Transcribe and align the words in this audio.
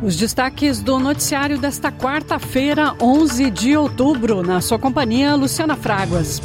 Os 0.00 0.14
destaques 0.14 0.80
do 0.80 1.00
noticiário 1.00 1.58
desta 1.58 1.90
quarta-feira, 1.90 2.94
11 3.00 3.50
de 3.50 3.76
outubro, 3.76 4.44
na 4.44 4.60
sua 4.60 4.78
companhia, 4.78 5.34
Luciana 5.34 5.74
Fraguas. 5.74 6.40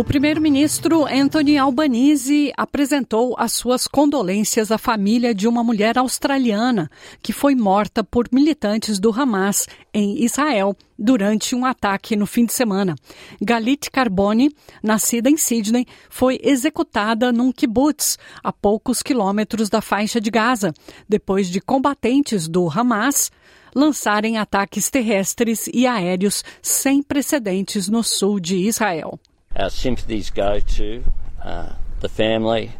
O 0.00 0.04
primeiro-ministro 0.10 1.04
Anthony 1.04 1.58
Albanese 1.58 2.50
apresentou 2.56 3.34
as 3.38 3.52
suas 3.52 3.86
condolências 3.86 4.72
à 4.72 4.78
família 4.78 5.34
de 5.34 5.46
uma 5.46 5.62
mulher 5.62 5.98
australiana 5.98 6.90
que 7.22 7.34
foi 7.34 7.54
morta 7.54 8.02
por 8.02 8.26
militantes 8.32 8.98
do 8.98 9.12
Hamas 9.12 9.68
em 9.92 10.24
Israel 10.24 10.74
durante 10.98 11.54
um 11.54 11.66
ataque 11.66 12.16
no 12.16 12.24
fim 12.24 12.46
de 12.46 12.54
semana. 12.54 12.96
Galit 13.42 13.90
Carboni, 13.90 14.50
nascida 14.82 15.28
em 15.28 15.36
Sydney, 15.36 15.84
foi 16.08 16.40
executada 16.42 17.30
num 17.30 17.52
kibbutz 17.52 18.16
a 18.42 18.50
poucos 18.50 19.02
quilômetros 19.02 19.68
da 19.68 19.82
faixa 19.82 20.18
de 20.18 20.30
Gaza, 20.30 20.72
depois 21.06 21.46
de 21.46 21.60
combatentes 21.60 22.48
do 22.48 22.70
Hamas 22.70 23.30
lançarem 23.74 24.38
ataques 24.38 24.88
terrestres 24.88 25.68
e 25.74 25.86
aéreos 25.86 26.42
sem 26.62 27.02
precedentes 27.02 27.86
no 27.86 28.02
sul 28.02 28.40
de 28.40 28.56
Israel. 28.56 29.20
Our 29.60 29.68
sympathies 29.68 30.30
go 30.30 30.58
to 30.58 31.04
uh, 31.44 31.72
the 32.00 32.08
family 32.08 32.72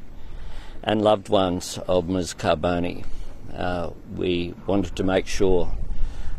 and 0.83 1.03
loved 1.03 1.29
ones 1.29 1.79
of 1.87 2.09
Ms. 2.09 2.33
Carboni. 2.33 3.05
Uh, 3.55 3.91
we 4.17 4.55
wanted 4.67 4.97
to 4.97 5.05
make 5.05 5.27
sure 5.27 5.77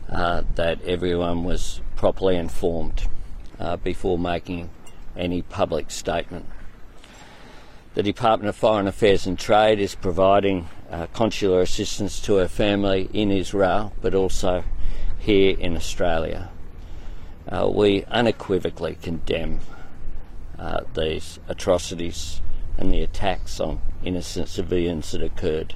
uh, 0.10 0.42
that 0.56 0.82
everyone 0.82 1.44
was 1.44 1.80
properly 1.96 2.38
informed 2.38 3.08
uh, 3.60 3.78
before 3.78 4.18
making 4.18 4.72
any 5.16 5.44
public 5.44 5.92
statement. 5.92 6.48
The 7.94 8.02
Department 8.02 8.50
of 8.50 8.56
Foreign 8.56 8.88
Affairs 8.88 9.28
and 9.28 9.38
Trade 9.38 9.80
is 9.80 9.94
providing 9.94 10.68
uh, 10.90 11.06
consular 11.14 11.62
assistance 11.62 12.20
to 12.22 12.38
her 12.38 12.48
family 12.48 13.12
in 13.14 13.30
Israel, 13.30 13.94
but 14.02 14.16
also 14.16 14.64
here 15.20 15.56
in 15.56 15.76
Australia. 15.76 16.50
Uh, 17.48 17.70
we 17.72 18.06
unequivocally 18.06 18.98
condemn 19.04 19.60
uh, 19.60 19.81
these 20.94 21.40
atrocities 21.48 22.42
and 22.78 22.92
the 22.92 23.04
attacks 23.04 23.60
on 23.60 23.80
innocent 24.04 24.48
civilians 24.48 25.12
that 25.12 25.24
occurred. 25.24 25.76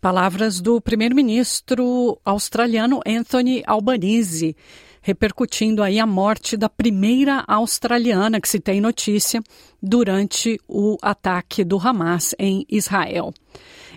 Palavras 0.00 0.62
do 0.62 0.80
primeiro-ministro 0.80 2.18
australiano 2.24 3.02
Anthony 3.06 3.62
Albanese, 3.66 4.56
repercutindo 5.02 5.82
aí 5.82 5.98
a 5.98 6.06
morte 6.06 6.56
da 6.56 6.70
primeira 6.70 7.44
australiana 7.46 8.40
que 8.40 8.48
se 8.48 8.58
tem 8.60 8.80
notícia 8.80 9.42
durante 9.82 10.58
o 10.66 10.96
ataque 11.02 11.62
do 11.64 11.78
Hamas 11.78 12.34
em 12.38 12.64
Israel. 12.68 13.34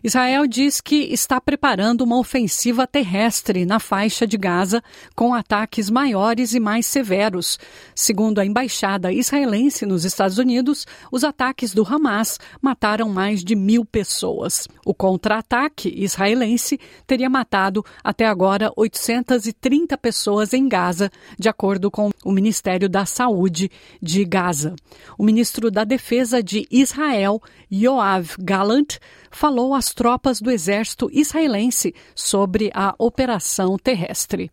Israel 0.03 0.45
diz 0.45 0.81
que 0.81 1.13
está 1.13 1.39
preparando 1.39 2.01
uma 2.01 2.17
ofensiva 2.17 2.85
terrestre 2.85 3.65
na 3.65 3.79
faixa 3.79 4.27
de 4.27 4.37
Gaza 4.37 4.83
com 5.15 5.33
ataques 5.33 5.89
maiores 5.89 6.53
e 6.53 6.59
mais 6.59 6.85
severos. 6.85 7.57
Segundo 7.95 8.39
a 8.39 8.45
embaixada 8.45 9.13
israelense 9.13 9.85
nos 9.85 10.03
Estados 10.03 10.37
Unidos, 10.37 10.85
os 11.09 11.23
ataques 11.23 11.73
do 11.73 11.87
Hamas 11.87 12.37
mataram 12.61 13.07
mais 13.07 13.45
de 13.45 13.55
mil 13.55 13.85
pessoas. 13.85 14.67
O 14.85 14.93
contra-ataque 14.93 15.87
israelense 15.95 16.77
teria 17.07 17.29
matado 17.29 17.81
até 18.03 18.25
agora 18.25 18.73
830 18.75 19.97
pessoas 19.97 20.53
em 20.53 20.67
Gaza, 20.67 21.09
de 21.39 21.47
acordo 21.47 21.89
com 21.89 22.09
o 22.25 22.31
Ministério 22.33 22.89
da 22.89 23.05
Saúde 23.05 23.71
de 24.01 24.25
Gaza. 24.25 24.75
O 25.17 25.23
ministro 25.23 25.71
da 25.71 25.85
Defesa 25.85 26.43
de 26.43 26.67
Israel, 26.69 27.41
Yoav 27.71 28.35
Gallant, 28.37 28.97
falou 29.31 29.73
às 29.73 29.92
tropas 29.93 30.41
do 30.41 30.49
exército 30.49 31.09
israelense 31.11 31.93
sobre 32.15 32.71
a 32.73 32.93
operação 32.99 33.77
terrestre. 33.77 34.51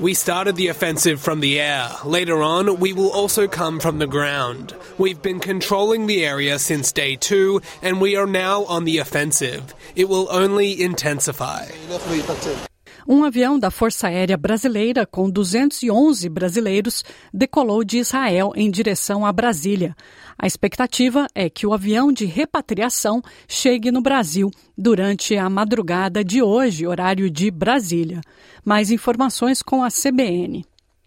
We 0.00 0.14
started 0.14 0.56
the 0.56 0.68
offensive 0.68 1.20
from 1.20 1.40
the 1.40 1.60
air. 1.60 1.90
Later 2.04 2.40
on, 2.40 2.80
we 2.80 2.92
will 2.92 3.10
also 3.10 3.46
come 3.46 3.80
from 3.80 3.98
the 3.98 4.06
ground. 4.06 4.74
We've 4.96 5.20
been 5.20 5.40
controlling 5.40 6.06
the 6.06 6.24
area 6.24 6.58
since 6.58 6.92
day 6.92 7.16
two, 7.16 7.60
and 7.82 8.00
we 8.00 8.16
are 8.16 8.26
now 8.26 8.64
on 8.64 8.84
the 8.84 8.98
offensive. 8.98 9.74
It 9.94 10.08
will 10.08 10.28
only 10.30 10.80
intensify. 10.80 11.66
Um 13.06 13.24
avião 13.24 13.58
da 13.58 13.70
Força 13.70 14.08
Aérea 14.08 14.36
Brasileira 14.36 15.06
com 15.06 15.28
211 15.30 16.28
brasileiros 16.28 17.04
decolou 17.32 17.82
de 17.84 17.98
Israel 17.98 18.52
em 18.54 18.70
direção 18.70 19.24
a 19.24 19.32
Brasília. 19.32 19.94
A 20.38 20.46
expectativa 20.46 21.26
é 21.34 21.50
que 21.50 21.66
o 21.66 21.72
avião 21.72 22.12
de 22.12 22.24
repatriação 22.24 23.22
chegue 23.46 23.90
no 23.90 24.00
Brasil 24.00 24.50
durante 24.76 25.36
a 25.36 25.50
madrugada 25.50 26.24
de 26.24 26.42
hoje, 26.42 26.86
horário 26.86 27.30
de 27.30 27.50
Brasília. 27.50 28.20
Mais 28.64 28.90
informações 28.90 29.60
com 29.62 29.82
a 29.82 29.88
CBN. 29.88 30.64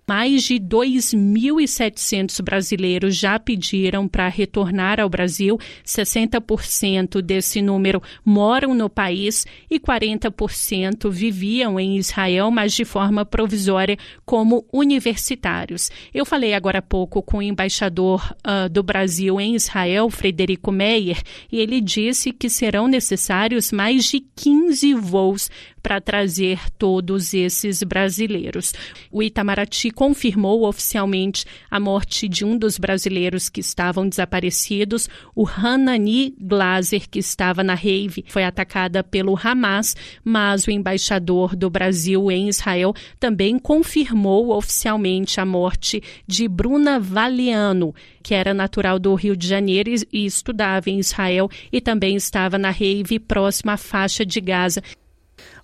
Mais 0.08 0.44
de 0.44 0.56
2.700 0.56 2.41
brasileiros 2.41 3.16
já 3.16 3.40
pediram 3.40 4.08
para 4.08 4.28
retornar 4.28 5.00
ao 5.00 5.09
Brasil. 5.09 5.58
60% 5.86 7.22
desse 7.22 7.62
número 7.62 8.02
moram 8.25 8.74
no 8.74 8.90
país 8.90 9.46
e 9.69 9.80
40% 9.80 11.09
viviam 11.09 11.80
em 11.80 11.97
Israel, 11.97 12.52
mas 12.52 12.74
de 12.74 12.84
forma 12.84 13.25
provisória, 13.25 13.97
como 14.25 14.66
universitários. 14.72 15.90
Eu 16.14 16.25
falei 16.25 16.53
agora 16.53 16.80
há 16.80 16.81
pouco 16.81 17.22
com 17.22 17.38
o 17.38 17.41
embaixador 17.41 18.35
uh, 18.46 18.70
do 18.70 18.84
Brasil 18.84 19.40
em 19.40 19.56
Israel, 19.56 20.09
Frederico 20.09 20.72
Meyer, 20.72 21.22
e 21.52 21.59
ele 21.59 21.80
disse 21.80 22.31
que 22.31 22.50
serão 22.50 22.88
necessários 22.88 23.72
mais 23.72 24.06
de 24.06 24.20
15 24.35 24.94
voos 24.96 25.50
para 25.83 25.99
trazer 25.99 26.59
todos 26.77 27.33
esses 27.33 27.83
brasileiros. 27.83 28.73
O 29.11 29.21
Itamaraty 29.21 29.91
confirmou 29.91 30.66
oficialmente 30.66 31.45
a 31.69 31.77
morte 31.77 32.29
de 32.29 32.45
um 32.45 32.57
dos 32.57 32.77
brasileiros 32.77 33.49
que 33.49 33.59
estavam 33.59 34.07
desaparecidos, 34.07 35.09
o 35.35 35.45
Hanani 35.45 36.33
Glaser, 36.39 37.09
que 37.09 37.19
estava 37.19 37.61
na 37.61 37.75
rave, 37.75 38.23
foi 38.29 38.45
atacada 38.45 39.03
pelo 39.03 39.38
Hamas, 39.38 39.95
mas 40.23 40.66
o 40.66 40.72
embaixador 40.72 41.53
do 41.55 41.69
Brasil 41.69 42.31
em 42.31 42.47
Israel 42.47 42.93
também 43.19 43.59
confirmou 43.59 44.55
oficialmente 44.55 45.41
a 45.41 45.45
morte 45.45 46.01
de 46.25 46.47
Bruna 46.47 46.97
Valiano, 46.99 47.93
que 48.22 48.33
era 48.33 48.53
natural 48.53 48.97
do 48.97 49.13
Rio 49.16 49.35
de 49.35 49.47
Janeiro 49.47 49.89
e 50.11 50.25
estudava 50.25 50.89
em 50.89 50.99
Israel 50.99 51.49
e 51.72 51.81
também 51.81 52.16
estava 52.16 52.57
na 52.57 52.69
rave 52.69 53.19
próxima 53.19 53.73
à 53.73 53.77
faixa 53.77 54.25
de 54.25 54.39
Gaza. 54.39 54.81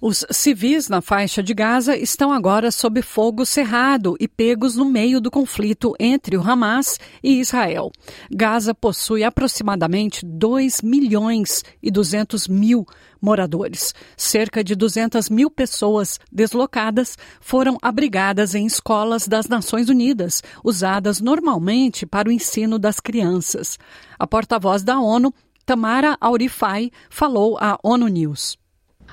Os 0.02 0.26
civis 0.32 0.88
na 0.88 1.02
faixa 1.02 1.44
de 1.44 1.54
Gaza 1.54 1.98
estão 1.98 2.32
agora 2.32 2.72
sob 2.72 3.02
fogo 3.02 3.46
cerrado 3.46 4.16
e 4.18 4.30
pegos 4.30 4.78
no 4.78 4.86
meio 4.86 5.20
do 5.20 5.30
conflito 5.30 5.94
entre 6.00 6.38
o 6.38 6.42
Hamas 6.42 6.98
e 7.22 7.42
Israel. 7.42 7.92
Gaza 8.32 8.74
possui 8.74 9.26
aproximadamente 9.26 10.26
2 10.26 10.82
milhões 10.84 11.66
e 11.84 11.92
200 11.92 12.48
mil 12.48 12.86
moradores. 13.22 13.94
Cerca 14.16 14.64
de 14.64 14.74
200 14.74 15.30
mil 15.30 15.52
pessoas 15.52 16.18
deslocadas 16.32 17.18
foram 17.42 17.78
abrigadas 17.82 18.56
em 18.56 18.66
escolas 18.66 19.28
das 19.28 19.50
Nações 19.50 19.90
Unidas, 19.90 20.42
usadas 20.64 21.20
normalmente 21.20 22.06
para 22.06 22.30
o 22.30 22.32
ensino 22.32 22.80
das 22.80 23.02
crianças. 23.02 23.78
A 24.18 24.26
porta-voz 24.26 24.82
da 24.82 24.98
ONU, 24.98 25.34
Tamara 25.66 26.16
Aurifai, 26.22 26.90
falou 27.09 27.58
à 27.59 27.78
ONU 27.84 28.08
News. 28.08 28.58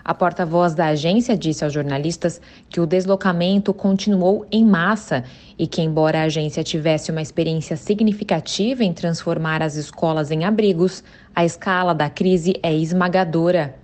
A 0.06 0.14
porta-voz 0.14 0.72
da 0.72 0.86
agência 0.86 1.36
disse 1.36 1.64
aos 1.64 1.72
jornalistas 1.72 2.40
que 2.70 2.80
o 2.80 2.86
deslocamento 2.86 3.74
continuou 3.74 4.46
em 4.52 4.64
massa 4.64 5.24
e 5.58 5.66
que, 5.66 5.82
embora 5.82 6.20
a 6.20 6.26
agência 6.26 6.62
tivesse 6.62 7.10
uma 7.10 7.20
experiência 7.20 7.76
significativa 7.76 8.84
em 8.84 8.92
transformar 8.92 9.64
as 9.64 9.74
escolas 9.74 10.30
em 10.30 10.44
abrigos, 10.44 11.02
a 11.34 11.44
escala 11.44 11.92
da 11.92 12.08
crise 12.08 12.54
é 12.62 12.72
esmagadora. 12.72 13.74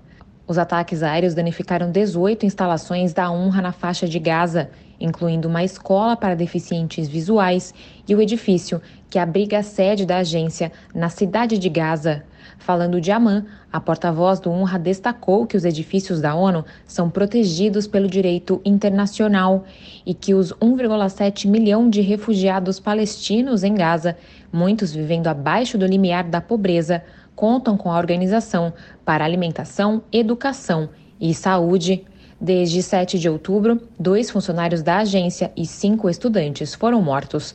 Os 0.47 0.59
ataques 0.59 1.03
aéreos 1.03 1.35
danificaram 1.35 1.91
18 1.91 2.47
instalações 2.47 3.13
da 3.13 3.29
UNRWA 3.29 3.61
na 3.61 3.73
faixa 3.73 4.07
de 4.07 4.21
Gaza, 4.21 4.71
incluindo 5.03 5.49
uma 5.49 5.65
escola 5.65 6.17
para 6.17 6.37
deficientes 6.37 7.09
visuais 7.09 7.75
e 8.09 8.15
o 8.15 8.21
edifício 8.21 8.81
que 9.11 9.19
abriga 9.19 9.59
a 9.59 9.63
sede 9.63 10.07
da 10.07 10.19
agência 10.19 10.73
na 10.95 11.09
cidade 11.09 11.59
de 11.59 11.69
Gaza. 11.69 12.25
Falando 12.59 13.01
de 13.01 13.11
Amman, 13.11 13.45
a 13.73 13.81
porta-voz 13.81 14.39
do 14.39 14.51
UNRWA 14.51 14.79
destacou 14.79 15.47
que 15.47 15.57
os 15.57 15.65
edifícios 15.65 16.21
da 16.21 16.35
ONU 16.35 16.65
são 16.87 17.11
protegidos 17.11 17.87
pelo 17.87 18.09
direito 18.09 18.61
internacional 18.65 19.65
e 20.07 20.15
que 20.15 20.33
os 20.33 20.53
1,7 20.55 21.49
milhão 21.49 21.91
de 21.91 22.01
refugiados 22.01 22.79
palestinos 22.79 23.65
em 23.65 23.75
Gaza, 23.75 24.17
muitos 24.53 24.93
vivendo 24.93 25.27
abaixo 25.27 25.77
do 25.77 25.87
limiar 25.87 26.25
da 26.25 26.41
pobreza, 26.41 27.03
contam 27.35 27.77
com 27.77 27.91
a 27.91 27.99
organização 27.99 28.73
para 29.05 29.25
alimentação, 29.25 30.03
educação 30.13 30.89
e 31.21 31.35
saúde. 31.35 32.05
Desde 32.45 32.83
7 32.83 33.21
de 33.21 33.29
outubro, 33.29 33.81
dois 33.97 34.29
funcionários 34.29 34.83
da 34.83 34.99
agência 34.99 35.53
e 35.57 35.65
cinco 35.65 36.11
estudantes 36.11 36.75
foram 36.75 37.01
mortos. 37.01 37.55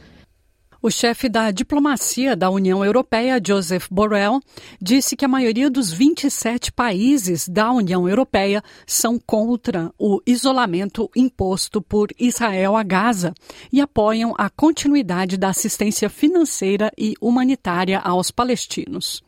O 0.82 0.90
chefe 0.90 1.28
da 1.28 1.52
diplomacia 1.52 2.38
da 2.38 2.50
União 2.50 2.86
Europeia, 2.86 3.42
Joseph 3.46 3.88
Borrell, 3.92 4.40
disse 4.82 5.18
que 5.18 5.26
a 5.26 5.28
maioria 5.28 5.70
dos 5.70 5.92
27 5.92 6.72
países 6.72 7.50
da 7.50 7.70
União 7.70 8.08
Europeia 8.08 8.64
são 8.86 9.20
contra 9.20 9.92
o 10.00 10.22
isolamento 10.26 11.12
imposto 11.14 11.82
por 11.82 12.08
Israel 12.18 12.78
a 12.78 12.84
Gaza 12.84 13.34
e 13.74 13.82
apoiam 13.82 14.34
a 14.38 14.50
continuidade 14.50 15.36
da 15.36 15.50
assistência 15.50 16.10
financeira 16.10 16.90
e 16.98 17.14
humanitária 17.20 18.00
aos 18.00 18.32
palestinos. 18.32 19.22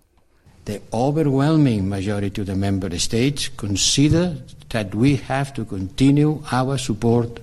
The 0.64 0.82
overwhelming 0.94 1.82
majority 1.82 2.40
of 2.40 2.50
the 2.50 2.56
member 2.56 2.98
states 2.98 3.50
consider 3.50 4.38
that 4.69 4.94
we 4.95 5.16
have 5.16 5.54
to 5.54 5.66
continue 5.66 6.42
our 6.51 6.77
support 6.77 7.39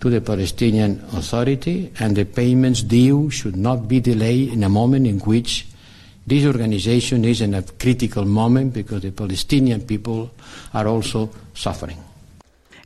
to 0.00 0.10
the 0.10 0.20
Palestinian 0.20 1.02
Authority, 1.12 1.90
and 1.98 2.16
the 2.16 2.24
payments 2.24 2.82
due 2.82 3.30
should 3.30 3.56
not 3.56 3.88
be 3.88 4.00
delayed 4.00 4.52
in 4.52 4.62
a 4.62 4.68
moment 4.68 5.06
in 5.06 5.18
which 5.20 5.66
this 6.26 6.44
organization 6.44 7.24
is 7.24 7.40
in 7.40 7.54
a 7.54 7.62
critical 7.62 8.24
moment 8.24 8.74
because 8.74 9.02
the 9.02 9.12
Palestinian 9.12 9.80
people 9.82 10.30
are 10.74 10.88
also 10.88 11.30
suffering. 11.54 11.98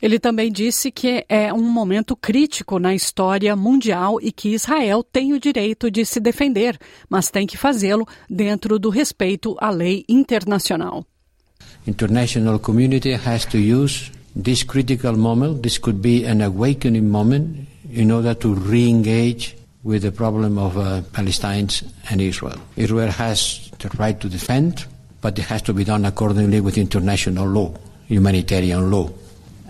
Ele 0.03 0.19
também 0.19 0.51
disse 0.51 0.91
que 0.91 1.27
é 1.29 1.53
um 1.53 1.63
momento 1.63 2.17
crítico 2.17 2.79
na 2.79 2.95
história 2.95 3.55
mundial 3.55 4.19
e 4.23 4.33
que 4.33 4.55
Israel 4.55 5.05
tem 5.05 5.35
o 5.35 5.41
direito 5.41 5.91
de 5.91 6.07
se 6.07 6.21
defender, 6.21 6.79
mas 7.09 7.31
tem 7.31 7.47
que 7.47 7.59
fazê-lo 7.59 8.07
dentro 8.29 8.79
do 8.79 8.89
respeito 8.89 9.57
à 9.61 9.69
lei 9.69 10.05
internacional. 10.09 11.05
International 11.87 12.59
community 12.59 13.13
has 13.13 13.47
to 13.47 13.59
use 13.59 14.11
this 14.37 14.63
critical 14.63 15.17
moment, 15.17 15.63
this 15.63 15.79
could 15.79 16.01
be 16.01 16.25
an 16.25 16.41
awakening 16.41 17.09
moment 17.09 17.69
in 17.93 18.11
order 18.11 18.35
to 18.35 18.55
re-engage 18.55 19.57
with 19.83 20.03
the 20.03 20.13
problem 20.13 20.59
of 20.59 20.77
uh, 20.77 21.03
Palestine 21.13 21.69
and 22.11 22.21
Israel. 22.21 22.61
Israel 22.77 23.11
has 23.11 23.71
the 23.79 23.89
right 23.99 24.21
to 24.21 24.29
defend, 24.29 24.87
but 25.21 25.39
it 25.39 25.47
has 25.47 25.63
to 25.63 25.73
be 25.73 25.85
done 25.85 26.05
accordingly 26.05 26.61
with 26.61 26.79
international 26.79 27.47
law, 27.47 27.75
humanitarian 28.07 28.91
law. 28.91 29.11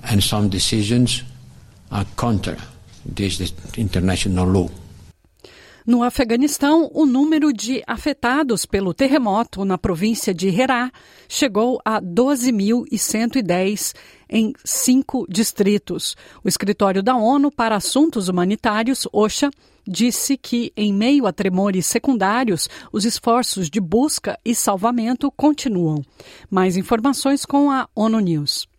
And 0.02 0.22
some 0.22 0.48
decisions 0.48 1.22
are 1.90 2.04
counter 2.16 2.56
this 3.04 3.52
international 3.76 4.46
law. 4.46 4.68
No 5.90 6.04
Afeganistão, 6.04 6.88
o 6.94 7.04
número 7.04 7.52
de 7.52 7.82
afetados 7.84 8.64
pelo 8.64 8.94
terremoto 8.94 9.64
na 9.64 9.76
província 9.76 10.32
de 10.32 10.46
Herá 10.46 10.92
chegou 11.28 11.80
a 11.84 12.00
12.110 12.00 13.96
em 14.28 14.52
cinco 14.64 15.26
distritos. 15.28 16.16
O 16.44 16.48
escritório 16.48 17.02
da 17.02 17.16
ONU 17.16 17.50
para 17.50 17.74
Assuntos 17.74 18.28
Humanitários, 18.28 19.08
OSHA, 19.12 19.50
disse 19.84 20.36
que, 20.36 20.72
em 20.76 20.94
meio 20.94 21.26
a 21.26 21.32
tremores 21.32 21.86
secundários, 21.86 22.68
os 22.92 23.04
esforços 23.04 23.68
de 23.68 23.80
busca 23.80 24.38
e 24.44 24.54
salvamento 24.54 25.28
continuam. 25.32 26.04
Mais 26.48 26.76
informações 26.76 27.44
com 27.44 27.68
a 27.68 27.88
ONU 27.96 28.20
News. 28.20 28.69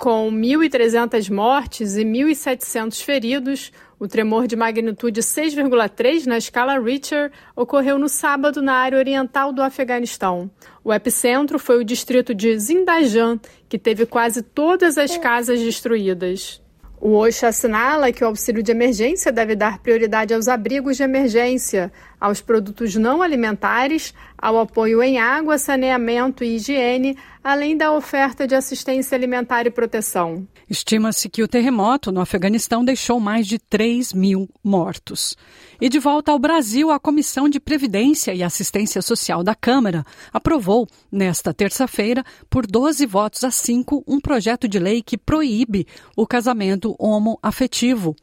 Com 0.00 0.32
1.300 0.32 1.30
mortes 1.30 1.98
e 1.98 2.04
1.700 2.06 3.04
feridos, 3.04 3.70
o 3.98 4.08
tremor 4.08 4.46
de 4.46 4.56
magnitude 4.56 5.20
6,3 5.20 6.24
na 6.24 6.38
escala 6.38 6.80
Richter 6.80 7.30
ocorreu 7.54 7.98
no 7.98 8.08
sábado 8.08 8.62
na 8.62 8.72
área 8.72 8.96
oriental 8.96 9.52
do 9.52 9.62
Afeganistão. 9.62 10.50
O 10.82 10.90
epicentro 10.90 11.58
foi 11.58 11.76
o 11.76 11.84
distrito 11.84 12.34
de 12.34 12.58
Zindajan, 12.58 13.38
que 13.68 13.78
teve 13.78 14.06
quase 14.06 14.40
todas 14.40 14.96
as 14.96 15.18
casas 15.18 15.60
destruídas. 15.60 16.62
O 17.00 17.16
OSHA 17.16 17.48
assinala 17.48 18.12
que 18.12 18.22
o 18.22 18.26
auxílio 18.26 18.62
de 18.62 18.70
emergência 18.70 19.32
deve 19.32 19.56
dar 19.56 19.78
prioridade 19.78 20.34
aos 20.34 20.48
abrigos 20.48 20.98
de 20.98 21.02
emergência, 21.02 21.90
aos 22.20 22.42
produtos 22.42 22.94
não 22.94 23.22
alimentares, 23.22 24.12
ao 24.40 24.58
apoio 24.58 25.02
em 25.02 25.18
água, 25.18 25.58
saneamento 25.58 26.42
e 26.42 26.56
higiene, 26.56 27.16
além 27.44 27.76
da 27.76 27.92
oferta 27.92 28.46
de 28.46 28.54
assistência 28.54 29.14
alimentar 29.16 29.66
e 29.66 29.70
proteção. 29.70 30.46
Estima-se 30.68 31.28
que 31.28 31.42
o 31.42 31.48
terremoto 31.48 32.12
no 32.12 32.20
Afeganistão 32.20 32.84
deixou 32.84 33.18
mais 33.18 33.46
de 33.46 33.58
3 33.58 34.12
mil 34.12 34.48
mortos. 34.62 35.36
E 35.80 35.88
de 35.88 35.98
volta 35.98 36.32
ao 36.32 36.38
Brasil, 36.38 36.90
a 36.90 37.00
Comissão 37.00 37.48
de 37.48 37.58
Previdência 37.58 38.32
e 38.32 38.42
Assistência 38.42 39.02
Social 39.02 39.42
da 39.42 39.54
Câmara 39.54 40.04
aprovou, 40.32 40.86
nesta 41.10 41.52
terça-feira, 41.52 42.24
por 42.48 42.66
12 42.66 43.04
votos 43.06 43.44
a 43.44 43.50
5, 43.50 44.04
um 44.06 44.20
projeto 44.20 44.68
de 44.68 44.78
lei 44.78 45.02
que 45.02 45.18
proíbe 45.18 45.86
o 46.16 46.26
casamento 46.26 46.94
homoafetivo. 46.98 48.14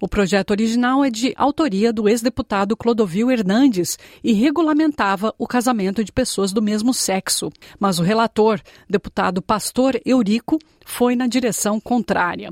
O 0.00 0.08
projeto 0.08 0.52
original 0.52 1.04
é 1.04 1.10
de 1.10 1.32
autoria 1.36 1.92
do 1.92 2.08
ex-deputado 2.08 2.76
Clodovil 2.76 3.30
Hernandes 3.30 3.98
e 4.22 4.32
regulamentava 4.32 5.34
o 5.36 5.46
casamento 5.46 6.04
de 6.04 6.12
pessoas 6.12 6.52
do 6.52 6.62
mesmo 6.62 6.94
sexo. 6.94 7.50
Mas 7.80 7.98
o 7.98 8.02
relator, 8.02 8.60
deputado 8.88 9.42
Pastor 9.42 10.00
Eurico, 10.04 10.58
foi 10.84 11.16
na 11.16 11.26
direção 11.26 11.80
contrária. 11.80 12.50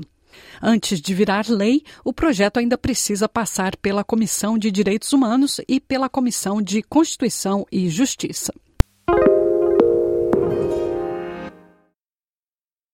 Antes 0.61 0.99
de 0.99 1.13
virar 1.13 1.47
lei, 1.47 1.83
o 2.03 2.11
projeto 2.11 2.57
ainda 2.57 2.77
precisa 2.77 3.29
passar 3.29 3.75
pela 3.77 4.03
Comissão 4.03 4.57
de 4.57 4.69
Direitos 4.69 5.13
Humanos 5.13 5.61
e 5.67 5.79
pela 5.79 6.09
Comissão 6.09 6.61
de 6.61 6.81
Constituição 6.83 7.65
e 7.71 7.89
Justiça. 7.89 8.53